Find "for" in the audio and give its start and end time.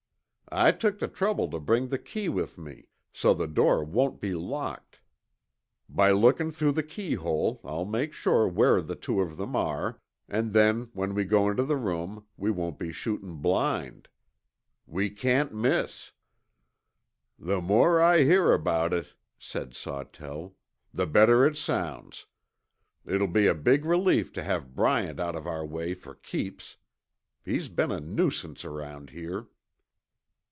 25.93-26.13